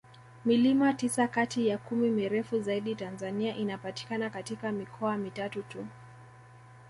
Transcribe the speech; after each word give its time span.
Milima 0.45 0.93
tisa 0.93 1.27
kati 1.27 1.67
ya 1.67 1.77
kumi 1.77 2.09
mirefu 2.11 2.59
zaidi 2.61 2.95
Tanzania 2.95 3.55
inapatikana 3.55 4.29
katika 4.29 4.71
mikoa 4.71 5.17
mitatu 5.17 5.61
tu 5.63 5.87